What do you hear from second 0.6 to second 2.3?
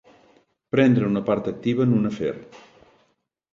Prendre una part activa en un